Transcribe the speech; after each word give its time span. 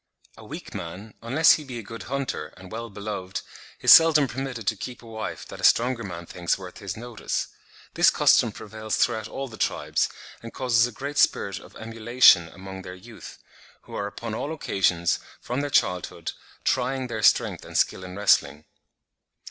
A 0.35 0.43
weak 0.43 0.73
man, 0.73 1.13
unless 1.21 1.51
he 1.51 1.63
be 1.63 1.77
a 1.77 1.83
good 1.83 2.01
hunter, 2.09 2.47
and 2.57 2.71
well 2.71 2.89
beloved, 2.89 3.41
is 3.81 3.91
seldom 3.91 4.27
permitted 4.27 4.65
to 4.65 4.75
keep 4.75 5.03
a 5.03 5.05
wife 5.05 5.47
that 5.47 5.61
a 5.61 5.63
stronger 5.63 6.03
man 6.03 6.25
thinks 6.25 6.57
worth 6.57 6.79
his 6.79 6.97
notice. 6.97 7.49
This 7.93 8.09
custom 8.09 8.51
prevails 8.51 8.95
throughout 8.95 9.27
all 9.27 9.47
the 9.47 9.57
tribes, 9.59 10.09
and 10.41 10.51
causes 10.55 10.87
a 10.87 10.91
great 10.91 11.19
spirit 11.19 11.59
of 11.59 11.75
emulation 11.75 12.49
among 12.49 12.81
their 12.81 12.95
youth, 12.95 13.37
who 13.83 13.93
are 13.93 14.07
upon 14.07 14.33
all 14.33 14.51
occasions, 14.51 15.19
from 15.39 15.61
their 15.61 15.69
childhood, 15.69 16.31
trying 16.63 17.05
their 17.05 17.21
strength 17.21 17.63
and 17.63 17.77
skill 17.77 18.03
in 18.03 18.15
wrestling." 18.15 18.65